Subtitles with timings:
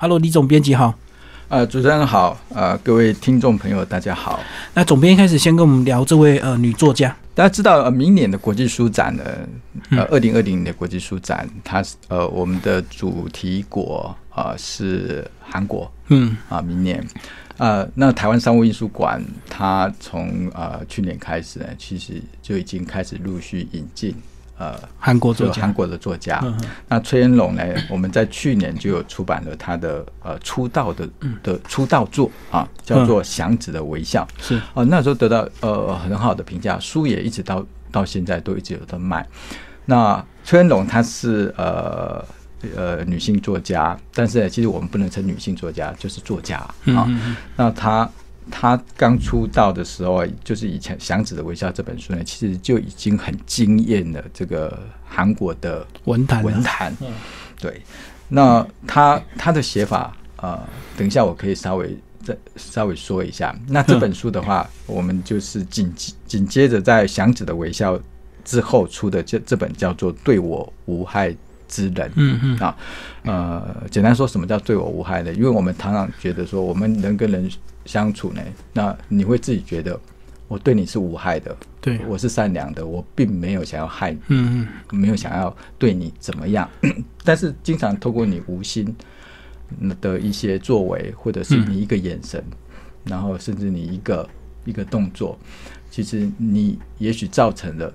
[0.00, 0.92] Hello，李总编辑好。
[1.48, 4.40] 呃，主持人好，呃，各位听众朋友大家好。
[4.74, 7.16] 那总编一开始先跟我们聊这位呃女作家。
[7.32, 9.22] 大家知道，呃，明年的国际书展呢，
[9.90, 17.02] 呃，二零二零年的国际书展，它是呃我们的主题国啊是韩国，嗯啊，明年，
[17.58, 24.12] 呃，那台湾商务印书馆，它从呃去年开始呢，其实就已经开始陆续引进。
[24.56, 26.42] 呃，韩国作家，韩国的作家。
[26.88, 27.62] 那崔恩龙呢？
[27.90, 31.08] 我们在去年就有出版了他的呃出道的
[31.42, 34.26] 的出道作啊，叫做《祥子的微笑》。
[34.46, 39.26] 是啊，那时候得到呃很好的评价，书也一直到到现在都一直有在卖。
[39.86, 42.24] 那崔恩龙她是呃
[42.76, 47.08] 呃女性作家，但是其实我们不能称女性作家，就是作家啊。
[47.56, 48.08] 那她。
[48.50, 56.42] 他刚出道的时候，就是以前《祥子的微笑》这本书呢，其实就已经很惊艳了这个韩国的文坛。
[56.44, 56.94] 文坛，
[57.60, 57.80] 对。
[58.28, 60.58] 那他他的写法，呃，
[60.96, 63.54] 等一下我可以稍微再稍微说一下。
[63.68, 65.92] 那这本书的话， 我们就是紧
[66.26, 67.96] 紧接着在《祥子的微笑》
[68.44, 71.34] 之后出的这这本叫做《对我无害
[71.68, 72.08] 之人》。
[72.16, 72.76] 嗯嗯啊，
[73.24, 75.32] 呃，简单说什么叫对我无害呢？
[75.32, 77.50] 因为我们常常觉得说，我们人跟人。
[77.86, 78.40] 相处呢，
[78.72, 80.00] 那你会自己觉得
[80.48, 86.66] 我对你是无害的，对我是善良的，我并没有想要害你，嗯嗯，没有想要对你怎么样，
[87.24, 88.96] 但是经常透过你无心
[90.00, 92.42] 的一些作为，或者是你一个眼神，
[93.04, 94.26] 然后甚至你一个
[94.64, 95.38] 一个动作，
[95.90, 97.92] 其实你也许造成了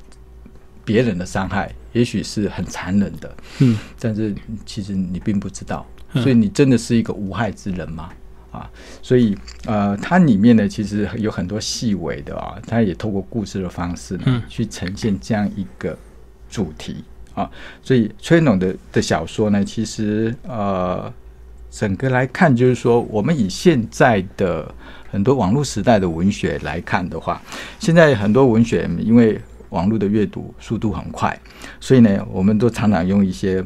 [0.89, 4.33] 别人的伤害，也许是很残忍的，嗯，但是
[4.65, 8.09] 其实你并不知道，所以你真的是一个无害之人吗？
[8.51, 8.67] 啊，
[9.03, 15.95] 所以呃，它里面呢，其实有很多细微的啊，它也透过故事的方式呢，去呈现这样一个
[16.49, 17.03] 主题
[17.35, 17.47] 啊。
[17.83, 21.13] 所以崔农的的小说呢，其实呃，
[21.69, 24.73] 整个来看，就是说，我们以现在的
[25.11, 27.39] 很多网络时代的文学来看的话，
[27.77, 31.39] 现在很多文学因为网络的阅读速度很快，
[31.79, 33.63] 所以呢，我们都常常用一些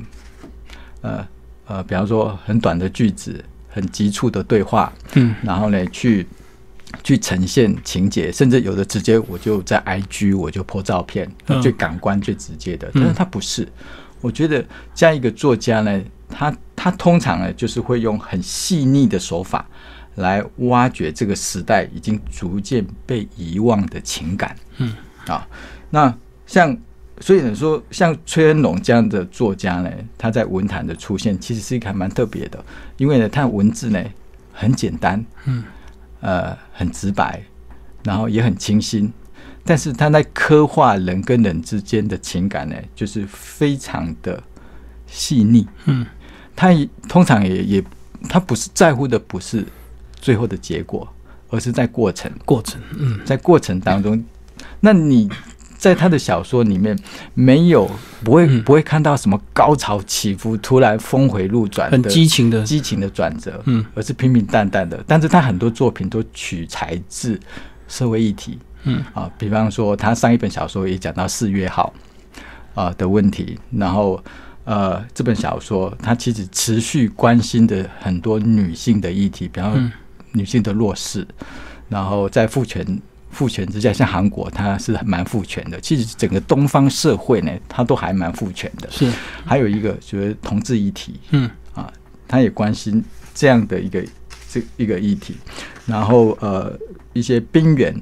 [1.02, 1.28] 呃
[1.66, 3.44] 呃，比方说很短的句子。
[3.76, 6.28] 很急促的对话，嗯，然后呢，去
[7.02, 11.28] 去呈现情节，甚至有的直接我就在 IG 我就 po 照片，
[11.60, 12.88] 最感官最直接的。
[12.94, 13.68] 但是他不是，
[14.22, 14.64] 我觉得
[14.94, 16.00] 这样一个作家呢，
[16.30, 19.68] 他他通常呢就是会用很细腻的手法
[20.18, 24.94] 来挖掘这个时代已经逐渐被遗忘的情感，嗯
[25.26, 25.48] 啊，
[25.94, 26.12] 那
[26.48, 26.76] 像。
[27.22, 32.62] 所以呢，说像崔恩龙这样的作家呢，他在文坛的出现其实是一个还蛮特别的，
[32.98, 34.04] 因为呢，他的文字呢
[34.52, 35.64] 很简单，嗯，
[36.22, 37.40] 呃，很直白，
[38.04, 39.14] 然后也很清新，
[39.64, 44.42] 但是他在刻画人跟人之间的情感呢，就是非常的
[45.06, 46.04] 细腻，嗯，
[46.56, 47.84] 他也通常也也
[48.28, 49.64] 他不是在乎的不是
[50.16, 51.08] 最后的结果，
[51.52, 54.22] 而是在过程，过程，嗯，在过程当中，
[54.80, 55.30] 那你。
[55.84, 56.98] 在他的小说里面，
[57.34, 57.92] 没有
[58.24, 62.64] 不会不会看到什么高潮起伏、突然峰回路转、很激情的。
[62.64, 65.04] 激情的转折，嗯，而是平平淡淡的。
[65.06, 67.38] 但是他很多作品都取材自
[67.90, 69.04] 社会议题，嗯。
[69.14, 71.94] 啊，比方说他上一本小说也讲到四月号
[72.76, 74.24] 啊的问题，然后
[74.64, 79.92] 呃这本小说他其实持续关心的很多女性的议题，比方
[80.32, 81.28] 女性的弱势，
[81.90, 83.02] 然后在父权。
[83.34, 85.82] 父权之下，像韩国，它是蛮父权的。
[85.82, 88.88] 其实整个东方社会呢，它都还蛮父权的。
[88.92, 89.12] 是，
[89.44, 91.92] 还有一个就是同志议题，嗯啊，
[92.28, 94.02] 他也关心这样的一个
[94.50, 95.36] 这一个议题。
[95.86, 96.78] 然后呃，
[97.12, 97.94] 一些边缘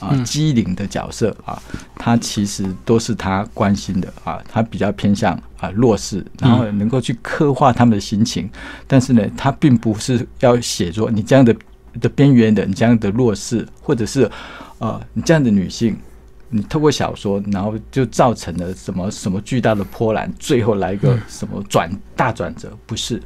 [0.00, 1.62] 啊、机灵的角色啊，
[1.94, 4.42] 他其实都是他关心的啊。
[4.50, 8.50] 他比较偏向啊弱势，然后能够去刻画他们的心情。
[8.86, 11.56] 但是呢，他并不是要写作你这样的
[12.00, 14.30] 的边缘人，这样的弱势，或者是。
[14.82, 15.96] 啊，你这样的女性，
[16.48, 22.76] 你透过小说，然后就造成了什么什么巨大的波澜，最后来一个什么转大转折？
[22.84, 23.22] 不是，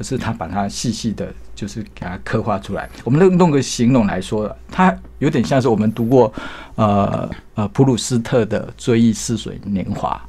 [0.00, 2.90] 而是他把它细细的，就是给它刻画出来。
[3.04, 6.32] 我们弄弄个形容来说，它有点像是我们读过
[6.74, 10.20] 呃呃普鲁斯特的《追忆似水年华》，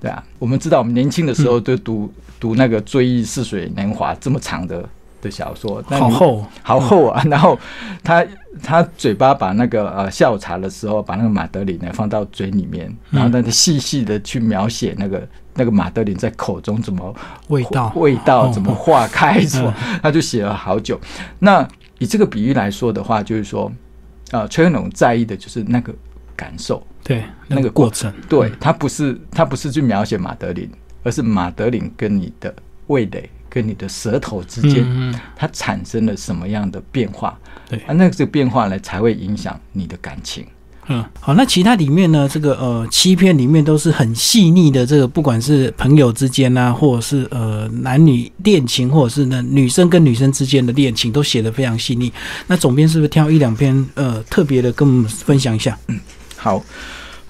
[0.00, 4.88] 对啊，我们知道我们年轻的时候都读读那个《追忆似水年华》这么长的。
[5.20, 7.22] 的小说，好厚，好厚啊！
[7.28, 7.58] 然后
[8.02, 8.24] 他
[8.62, 17.14] 他嘴巴把那个呃下午茶的时候，把那个马德琳呢放到嘴里面，然后他就细细的去描写那个那个马德琳在口中怎么
[17.48, 21.00] 味道味道怎么化开，什么 他就写了好久。
[21.38, 21.66] 那
[21.98, 23.70] 以这个比喻来说的话，就是说
[24.30, 25.94] 啊，崔永龙在意的就是那个
[26.34, 30.70] 感受，对那个过程，对他不是他不是去描写马德琳，
[31.02, 32.54] 而是马德琳跟你的
[32.88, 33.30] 味蕾。
[33.56, 34.84] 跟你的舌头之间，
[35.34, 37.38] 它产生了什么样的变化？
[37.70, 40.44] 对啊，那这个变化呢，才会影响你的感情。
[40.88, 42.28] 嗯，好，那其他里面呢？
[42.28, 52.12] 这个呃，七篇里面都是很细腻的，这个不管是朋友之间啊，或者是呃男女恋情，或者是呢女生跟女生之间的恋情，都写的非常细腻。
[52.46, 55.76] 那总编是不是挑一两篇呃特别的跟我们分享一下？
[55.88, 55.98] 嗯，
[56.36, 56.62] 好，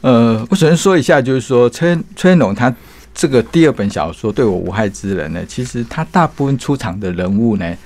[0.01, 2.75] 呃，我首先说一下，就是说崔崔龙他
[3.17, 7.77] 这个第二本小说《对我无害之人》呢，其实他大部分出场的人物呢，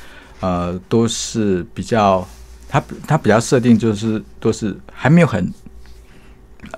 [0.40, 2.28] 呃，都是比较
[2.68, 5.50] 他他比较设定就是都是还没有很。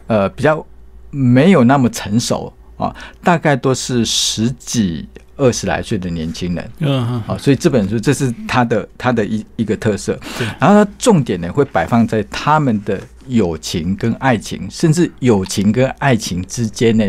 [0.06, 0.64] 呃，比较
[1.10, 2.94] 没有那么成熟啊，
[3.24, 6.70] 大概都是十几、二十来岁的年轻人。
[6.78, 7.20] 嗯嗯。
[7.22, 10.16] 好，所以这本书这是他的他的一一个特色。
[10.38, 10.46] 对。
[10.60, 17.04] 然后他重点呢会摆放在他们的友情跟爱情，甚至友情跟爱情之间呢，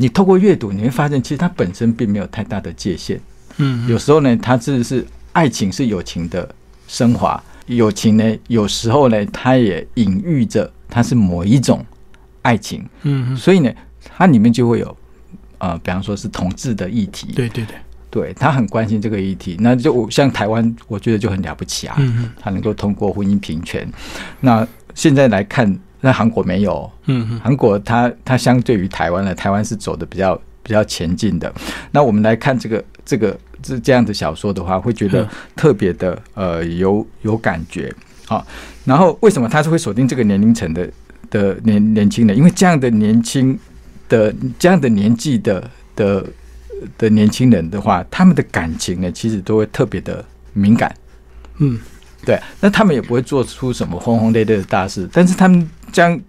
[0.00, 3.20] 你透过阅读你会发现，其实它本身并没有太大的界限。
[3.58, 3.86] 嗯。
[3.86, 6.48] 有时候呢，它这是爱情是友情的
[6.88, 10.72] 升华，友情呢有时候呢，它也隐喻着。
[10.92, 11.86] 它是某一种
[12.42, 13.70] 爱情，嗯，所以呢，
[14.16, 14.96] 它里面就会有，
[15.58, 17.76] 呃，比方说是同志的议题，对对对，
[18.10, 23.88] 对他很关心这个议题，那就像台湾，我觉得就很了不起啊，嗯他能够通过婚姻平权。
[24.40, 24.66] 那
[24.96, 31.52] 现在来看，那韩国没有，嗯韩国它它相对于台湾呢，台湾是走的比较比较前进的。
[31.90, 37.92] 那我们来看这个这个这这样的小说的话，会觉得特别的呃有有感觉。
[38.26, 38.46] 好，
[38.84, 40.88] 然后为什么它是会锁定这个年龄层的
[41.28, 42.36] 的年年轻人？
[42.36, 43.58] 因为这样的年轻
[44.08, 46.24] 的这样的年纪的的
[46.96, 50.94] 的年轻人的话，他们的感情呢，其实都会特别的敏感。
[51.58, 51.78] 嗯，
[52.24, 56.20] 对，那他们也不会做出什么轰轰烈烈的大事，但是他们将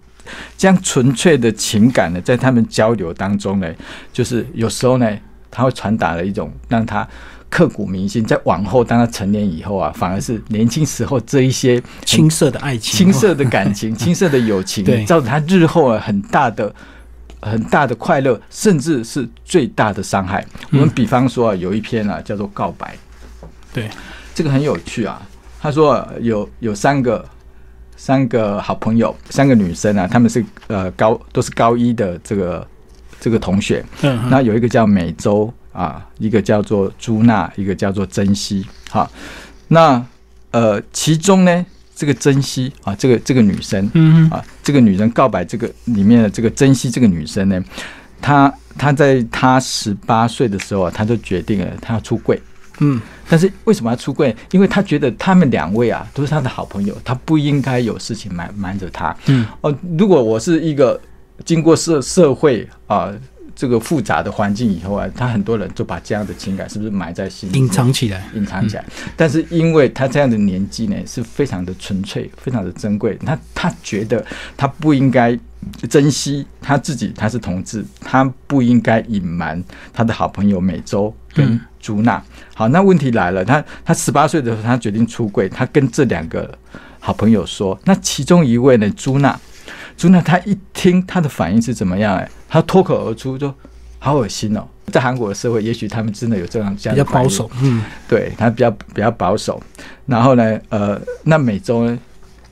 [0.56, 3.68] 将纯粹的情感呢，在他们交流当中呢，
[4.12, 5.10] 就是有时候呢，
[5.50, 7.06] 他会传达了一种让他。
[7.52, 16.74] 刻骨铭心，在往后当他成年以后啊，反而是年轻时候这一些青涩的爱情、青涩的感情、 青涩的友情，造成他日后啊很大的、
[17.42, 20.42] 很大的快乐，甚至是最大的伤害。
[20.70, 22.96] 我们比方说啊，有一篇啊叫做《告白》，
[23.74, 23.90] 对，
[24.34, 25.20] 这个很有趣啊。
[25.62, 27.24] 他说有有三个
[27.96, 32.66] 三个好朋友，三个女生啊，他们是呃高都是高一的这个
[33.20, 35.52] 这个同学，嗯，那有一个叫美洲。
[35.72, 38.62] 啊，一个叫做朱娜，一个叫做珍惜。
[38.90, 39.10] 好，
[39.68, 40.04] 那
[40.50, 41.64] 呃，其中呢，
[41.96, 47.58] 这个珍惜啊，这个这个女生，嗯啊，这个女人告白这个里面的这个珍惜这个女生呢，
[48.20, 52.38] 她她在她十八岁的时候啊，她就决定了她要出柜。
[52.80, 54.34] 嗯，但是为什么要出柜？
[54.50, 59.16] 因为他觉得他们两位啊都是他的好朋友，他不应该有事情瞒瞒着他。
[59.26, 61.00] 嗯哦，如果我是一个
[61.44, 63.12] 经过社社会啊。
[63.54, 68.84] 这个复杂的环境以后啊，他很多人就把这样的情感是不是埋在心里，隐藏起来，隐藏起来。
[69.14, 73.16] 但是因为他这样的年纪呢，是非常的纯粹，非常的珍贵。
[73.20, 74.24] 那他觉得
[74.56, 75.38] 他不应该
[75.90, 82.22] 珍惜他自己，他是同志，他不应该隐瞒他的好朋友美洲跟朱娜。
[82.54, 86.56] 好，那问题来了，他他十八岁的时候，他决定出柜，他跟这两个
[87.00, 89.38] 好朋友说，那其中一位呢，朱娜。
[89.94, 92.16] 朱娜她一听，她的反应是怎么样？
[92.16, 93.54] 哎，她脱口而出说
[93.98, 94.66] 好恶心哦！
[94.86, 99.62] 在韩国的社会，也许他们真的有这样这样比较保守，嗯，对他比较比较保守。
[100.06, 101.96] 然后呢，呃，那美洲呢，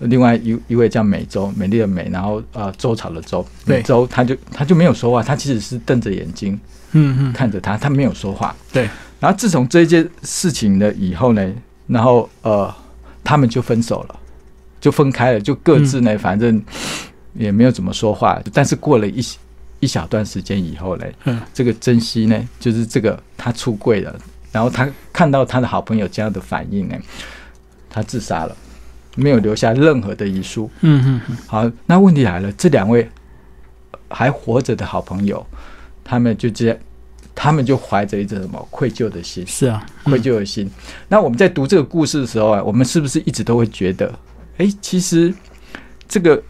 [0.00, 6.58] 另外一一位叫美洲，美丽的美，然后呃，周朝的周，美洲，他就他就没有说话，他其实是瞪着眼睛，
[6.92, 8.54] 嗯嗯，看着他，他没有说话。
[8.72, 8.88] 对。
[9.20, 11.52] 然后自从这件事情了以后呢，
[11.86, 12.74] 然后呃，
[13.22, 14.18] 他们就分手了，
[14.80, 16.62] 就分开了，就各自呢，反正。
[17.32, 19.24] 也没有怎么说话，但是过了一
[19.78, 24.12] 一小段时间以后呢，嗯，这个珍惜呢，就是这个他出柜了，
[24.50, 26.96] 然后他看到他的好朋友这样的反应呢，
[27.88, 28.56] 他自杀了，
[29.20, 30.70] 没有留下任何的遗书。
[30.80, 33.08] 嗯嗯好，那问题来了，这两位
[34.08, 35.46] 还活着的好朋友，
[36.02, 36.76] 他们就这样，
[37.34, 39.46] 他们就怀着一种什么愧疚的心？
[39.46, 40.70] 是啊，愧疚的心。
[41.08, 44.12] 那我们在读这个故事的时候啊，我们是不是一直都会觉得，
[44.58, 45.32] 哎，其实
[46.08, 46.42] 这个。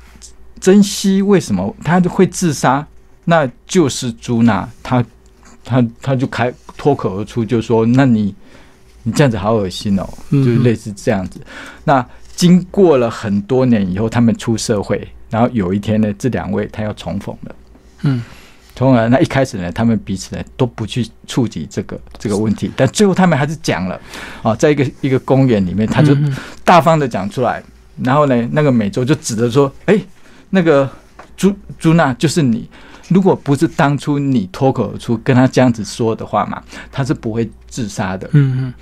[0.60, 2.86] 珍惜为什么他会自杀？
[3.24, 5.02] 那就是朱娜，他
[5.64, 8.34] 他他就开脱口而出，就说：“那你
[9.02, 11.40] 你这样子好恶心哦！”就是类似这样子。
[11.84, 12.06] 那
[12.40, 17.54] 经过了很多年以后，他们出社会，然后有一天呢，这两位他要重逢了。
[18.04, 18.22] 嗯，
[18.74, 24.00] 从而那一开始呢，他们彼此呢都不去触及这个这个问题，但最后他们还是讲了
[24.42, 26.16] 啊，在一个一个公园里面，他就
[26.64, 27.62] 大方的讲出来，
[28.02, 30.00] 然后呢，那个美洲就指着说：“哎。”
[30.52, 30.90] 那个
[31.36, 32.68] 朱朱娜就是你，
[33.06, 38.28] 如果不是当初你脱口而出跟他这样子说的话嘛，他是不会自杀的。
[38.32, 38.74] 嗯嗯，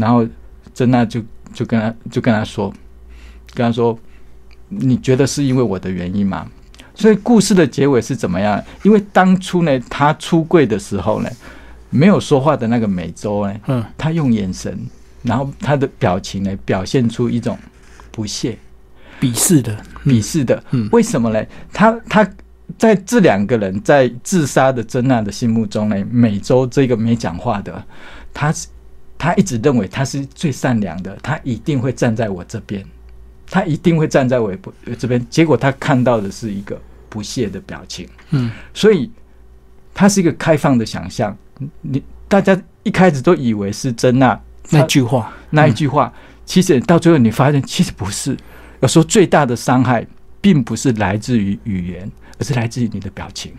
[0.00, 0.26] 然后
[0.72, 1.20] 珍娜就
[1.52, 2.72] 就跟他就跟他说，
[3.54, 3.98] 跟他说，
[4.68, 6.46] 你觉得是因为我的原因吗？
[6.94, 8.62] 所以故事的结尾是怎么样？
[8.82, 11.30] 因为当初呢，他出柜的时候呢，
[11.90, 14.78] 没有说话的那个美洲呢，嗯，他用眼神，
[15.22, 17.58] 然后他的表情呢，表现出一种
[18.10, 18.58] 不屑、
[19.20, 20.62] 鄙视的，鄙视的。
[20.72, 21.42] 嗯为什么呢？
[21.72, 22.28] 他他
[22.78, 27.82] 在这两个人在自杀的珍娜的心目中呢，美洲这个没讲话的，
[28.34, 28.68] 他是
[29.16, 32.84] 他一直认为他是最善良的，他一定会站在我这边，
[33.52, 34.50] 他一定会站在我
[34.98, 35.24] 这边。
[35.28, 36.80] 结果他看到的是一个
[37.10, 38.08] 不屑的表情。
[38.30, 39.10] 嗯所以
[39.92, 41.36] 他是一个开放的想象。
[41.82, 44.40] 你大家一开始都以为是真那
[44.70, 46.10] 那句话，那一句话，
[46.46, 48.34] 其实到最后你发现其实不是。
[48.80, 50.04] 有时候最大的伤害
[50.40, 53.52] 并不是来自于语言，而是来自于你的表情。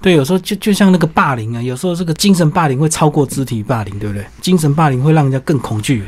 [0.00, 4.24] 对，有时候就就像那个霸凌啊，有时候这个精神霸凌会超过肢体霸凌，对不对？
[4.40, 6.02] 精神霸凌会让人家更恐惧。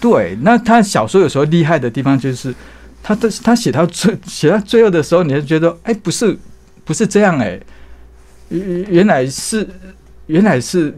[0.00, 2.54] 对，那他小说有时候厉害的地方就是，
[3.02, 6.36] 他的他写到最写到最后的时候，你就觉得，哎，不是
[6.84, 7.58] 不是这样、哎，
[8.48, 9.66] 原原来是
[10.26, 10.94] 原来是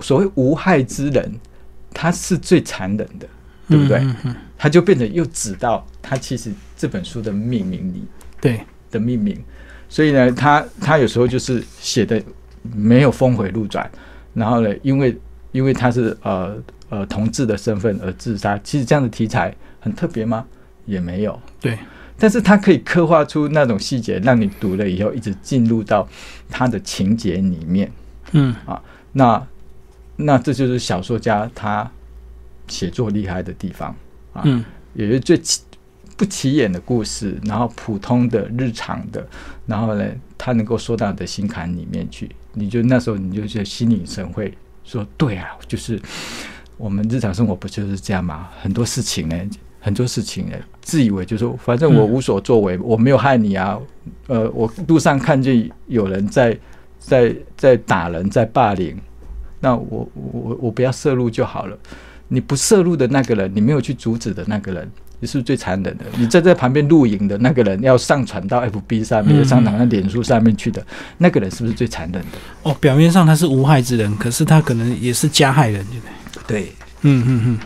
[0.00, 1.32] 所谓无害之人，
[1.92, 3.26] 他是最残忍的，
[3.68, 3.98] 对不对？
[3.98, 8.04] 嗯嗯，他就变成又指到他其实这本书的命名里
[8.40, 9.42] 对，的命名，
[9.88, 12.22] 所以呢，他他有时候就是写的
[12.74, 13.90] 没有峰回路转，
[14.34, 15.18] 然后呢，因为
[15.50, 16.56] 因为他是呃
[16.88, 20.46] 呃同志的身份而自杀，其实这样的题材很特别吗？
[20.84, 21.78] 也没有，对，
[22.18, 26.08] 但是他可以刻画出那种细节，让你读了以后一直进入到
[26.48, 27.90] 他的情节里面。
[28.32, 29.46] 嗯啊那
[30.16, 31.90] 那这就是小说家他
[32.66, 33.94] 写作厉害的地方
[34.32, 34.42] 啊。
[34.44, 35.62] 嗯有些最起
[36.16, 39.26] 不起眼的故事，然后普通的日常的，
[39.66, 44.52] 然后呢，他能够说到你的心坎里面去，你就那时候你就觉得心领神会，
[44.84, 45.98] 说对啊，就是
[46.76, 48.50] 我们日常生活不就是这样吗？
[48.60, 49.36] 很多事情呢，
[49.84, 53.76] 很多事情欸，自以为就是反正我无所作为，我没有害你啊，
[54.28, 56.56] 呃，我路上看见有人在
[57.00, 58.96] 在在打人，在霸凌，
[59.58, 61.76] 那我我我不要摄入就好了。
[62.28, 66.04] 你不摄入的那个人，你没有去阻止的那个人，你是不是最残忍的？
[66.16, 70.80] 你站在旁边录影的那个人，要上传到 FB 上面，嗯上传到脸书上面去的
[71.18, 72.38] 那个人，是不是最残忍的？
[72.62, 76.06] 哦，表面上他是无害之人，可是他可能也是加害人，对不
[76.46, 76.62] 对？
[76.62, 76.72] 对，
[77.02, 77.58] 嗯嗯嗯。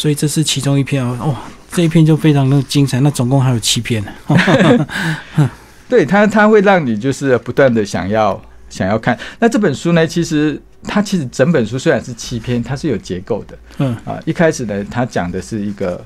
[0.00, 1.36] 所以这是其中一篇哦，哦，
[1.70, 2.98] 这一篇就非常的精彩。
[3.00, 4.10] 那总共还有七篇呢。
[5.90, 8.40] 对他，他会让你就是不断的想要
[8.70, 9.18] 想要看。
[9.40, 13.58] 那这本书呢，其实它其实整本书虽然是七篇，它是有结构的。
[13.76, 16.02] 嗯啊，一开始呢，它讲的是一个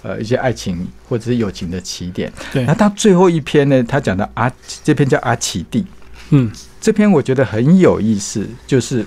[0.00, 2.32] 呃一些爱情或者是友情的起点。
[2.54, 4.50] 对那，到最后一篇呢，它讲到阿
[4.82, 5.84] 这篇叫阿奇蒂，
[6.30, 6.50] 嗯
[6.80, 9.04] 这篇我觉得很有意思，就是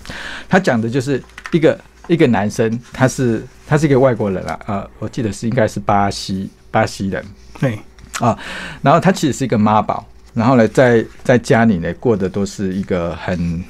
[0.50, 7.24] 他讲的就是一个一个男生，他是他是一个外国人啊，呃，我记得是应该是巴西巴西人，
[7.60, 7.78] 对
[8.20, 8.38] 啊，
[8.82, 13.62] 然后他其实是一个妈宝，然后呢，在在家里呢过的都是一个很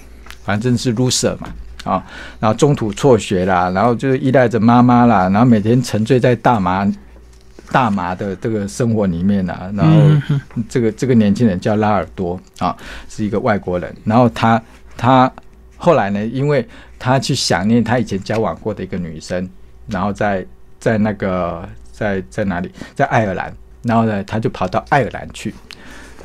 [0.45, 1.49] 反正是 loser 嘛。
[1.85, 2.03] 啊，
[2.41, 6.91] 然后中途辍学啦，然后就是依赖着妈妈啦，然后每天沉醉在大麻
[7.71, 9.95] 大麻的这个生活里面啊，然后
[10.67, 12.75] 这个这个年轻人叫拉尔多啊，
[13.11, 13.95] 是一个外国人。
[14.03, 14.63] 然后他
[14.97, 15.31] 他
[15.85, 16.67] 后来呢，因为
[16.99, 19.47] 他去想念他以前交往过的一个女生，
[19.87, 20.43] 然后在
[20.81, 25.53] 在那个在在哪里，在爱尔兰，然后呢，他就跑到爱尔兰去。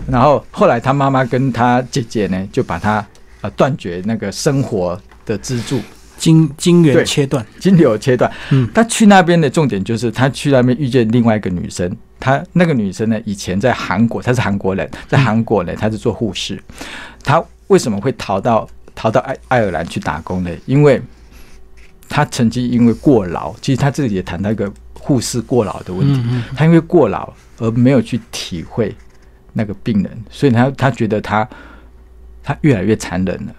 [0.08, 3.06] 然后后来他妈妈跟他姐姐呢，就把他
[3.42, 5.82] 呃断绝那个生活的支柱，
[6.18, 8.32] 金金对元切断，金流切断。
[8.52, 16.58] 嗯他去那边的重点就是他去那边遇见另外一个女生，他那个女生呢，以前在韩国，她是韩国人，在韩国呢，她是做护士。
[17.22, 18.68] 她为什么会逃到
[19.00, 20.54] 逃到爱爱尔兰去打工的？
[20.66, 21.02] 因为
[22.10, 26.20] 他曾经因为过劳，其实他自己也谈到一个护士过劳的问题。
[26.26, 28.94] 嗯嗯她因为过劳而没有去体会
[29.54, 31.48] 那个病人，所以他他觉得他
[32.44, 33.56] 他越来越残忍了。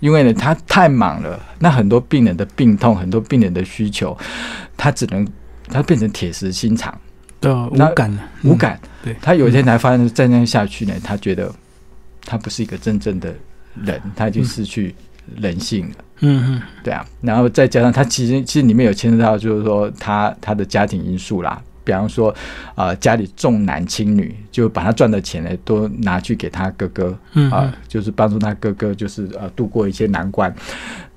[0.00, 4.14] 因为呢，他太忙了，那很多病人的病痛，很多病人的需求，
[4.76, 5.26] 他只能
[5.68, 6.94] 他变成铁石心肠，
[7.40, 8.78] 对，那无感了，无感。
[9.02, 11.50] 对他有一天才发现，再这样下去呢，他觉得
[12.26, 13.34] 他不是一个真正的
[13.84, 14.94] 人，他已经失去
[15.40, 15.96] 人性了。
[16.22, 22.30] 嗯嗯对啊，然后再加上他其实其实里面有牵涉到，就是说他他的家庭因素啦，比方说
[22.74, 30.54] 啊、呃家里重男轻女，就把他赚的钱呢都拿去给他哥哥嗯啊、就是帮助他哥哥就是呃度过一些难关，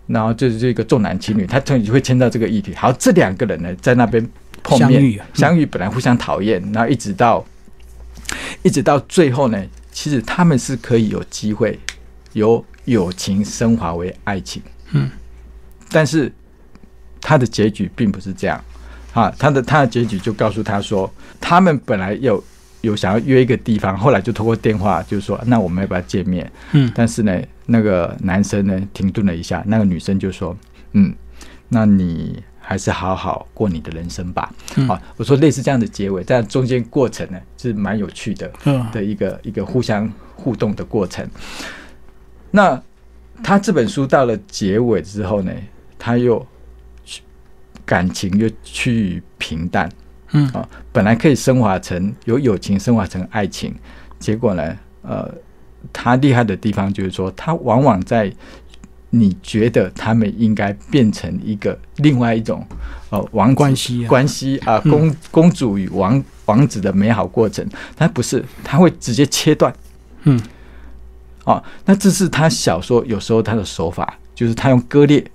[0.07, 2.73] 然后就是这个重男轻女，他突然就会牵到这个议题。
[2.73, 4.25] 好，这两个人呢在那边
[4.63, 5.27] 碰面相遇啊。
[5.33, 7.43] 相遇本来互相讨厌，然后一直到
[8.61, 11.77] 一直到最后呢，其实他们是可以有机会
[12.33, 14.61] 由友情升华为爱情。
[14.91, 15.09] 嗯，
[15.89, 16.31] 但是
[17.21, 18.63] 他的结局并不是这样
[19.13, 22.43] 啊，他的他的结局就告诉他说，他们本来有
[22.81, 26.51] 有想要约一个地方，后来就通过电话就是说，那我们要不要见面？
[26.73, 30.55] 嗯，但是呢，那个男生呢停顿了一下，那个女生就说，
[30.91, 31.13] 嗯，
[31.69, 34.53] 那你还是好好过你的人生吧。
[34.75, 38.51] 嗯啊，我说类似这样的结尾，但中间过程呢是蛮有趣的。
[38.65, 41.27] 嗯的一个一个互相互动的过程。
[42.55, 42.79] 那
[43.43, 45.51] 他这本书到了结尾之后呢，
[45.97, 46.45] 他又
[47.83, 49.89] 感情又趋于平淡。
[50.33, 50.47] 嗯。
[50.49, 53.73] 啊，本来可以升华成由友情升华成爱情，
[54.19, 55.33] 结果呢，呃，
[55.91, 58.31] 他厉害的地方就是说，他往往在
[59.09, 62.63] 你觉得他们应该变成一个另外一种
[63.09, 64.07] 呃王子关系啊。
[64.07, 69.73] 关系啊，嗯公公主与王王子的美好过程，他不是，他会直接切断。
[70.25, 70.39] 嗯
[71.45, 71.63] 哦。
[71.85, 75.25] 那这是他小说有时候他的手法，就是他用割裂、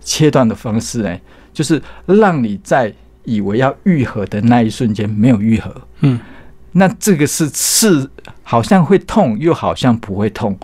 [0.00, 1.18] 切断的方式呢，
[1.52, 2.92] 就是让你在
[3.24, 5.74] 以为要愈合的那一瞬间没有愈合。
[6.00, 6.18] 嗯
[6.74, 8.10] 那这个是刺
[8.42, 10.58] 好像会痛，又好像不会痛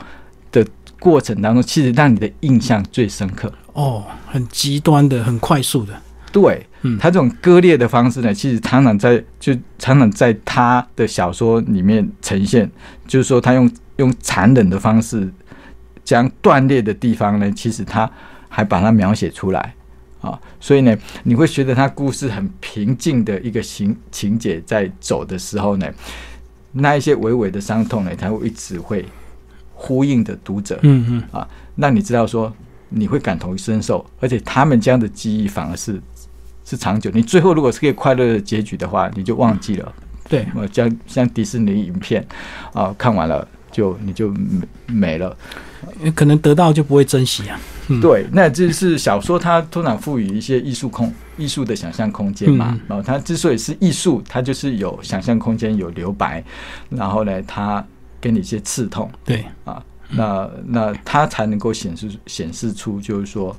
[0.50, 0.66] 的
[0.98, 3.52] 过程当中，其实让你的印象最深刻。
[3.74, 5.92] 哦，很极端的，很快速的。
[6.32, 6.98] 对，嗯。
[6.98, 12.70] 他这种割裂的方式呢，其实常常在就常常在他的小说里面呈现，
[13.06, 15.28] 就是说他用用残忍的方式
[16.04, 18.10] 将断裂的地方呢，其实他
[18.48, 19.74] 还把它描写出来。
[20.20, 25.86] 啊，所以呢，你会觉得他故事很平静的一个情情节在走的时候呢，
[26.72, 29.06] 那一些微微的伤痛呢，他会一直会
[29.74, 31.22] 呼应的读者，嗯嗯。
[31.30, 32.52] 啊让你知道说
[32.88, 36.02] 你会感同身受，而且他们这样的记忆反而是
[36.68, 37.10] 是长久。
[37.14, 39.90] 你最后如果是个快乐的结局的话，你就忘记了。
[40.28, 42.22] 对，我，像像迪士尼影片
[42.74, 45.34] 啊、看完了就你就没没了。
[46.14, 47.58] 可能得到就不会珍惜啊。
[47.88, 52.72] 嗯对，那这是小说，它通常赋予一些艺术空艺术的想象空间嘛。
[52.72, 56.44] 嗯然后它之所以是艺术，它就是有想象空间，有留白，
[56.90, 57.82] 然后呢，它
[58.20, 59.10] 给你一些刺痛。
[59.24, 63.56] 对，啊，那那它才能够显示显示出，就是说，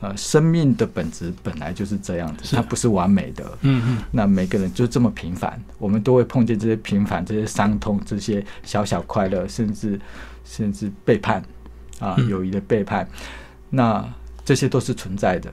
[0.00, 3.44] 呃，生命的本质本来就是这样子，它不是完美的。
[3.60, 10.00] 嗯嗯那每个人就这么平凡，我们都会碰见这些平凡、这些伤痛、这些小小快乐，甚至
[10.42, 11.42] 甚至背叛
[11.98, 13.06] 啊，嗯友谊的背叛，
[13.68, 14.02] 那
[14.42, 15.52] 这些都是存在的。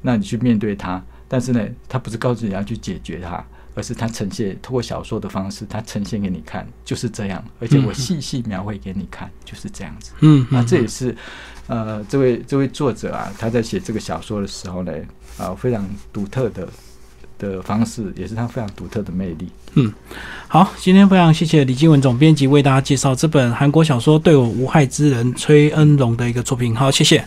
[0.00, 3.44] 那你去面对它，但是呢，它不是告诉你要去解决它，
[3.76, 10.12] 而是它呈现通过小说的方式，它呈现给你看，就是这样，而且我嗯细细描绘给你看，就是这样子。
[10.20, 11.14] 嗯嗯，啊，这也是
[11.66, 14.92] 呃，这位这位作者啊，他在写这个小说的时候呢，
[15.36, 16.66] 啊，非常独特的
[17.38, 19.48] 的方式，也是他非常独特的魅力。
[19.74, 19.92] 嗯
[20.48, 26.74] 好，今天非常谢谢李金文总编辑为大家介绍这本韩国小说《对我无害之人》崔恩荣的一个作品。
[26.74, 27.22] 好，谢谢。